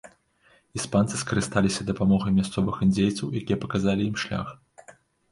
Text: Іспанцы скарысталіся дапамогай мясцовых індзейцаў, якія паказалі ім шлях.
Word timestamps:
Іспанцы 0.77 1.17
скарысталіся 1.23 1.81
дапамогай 1.89 2.31
мясцовых 2.39 2.79
індзейцаў, 2.85 3.35
якія 3.41 3.57
паказалі 3.65 4.07
ім 4.09 4.15
шлях. 4.23 4.47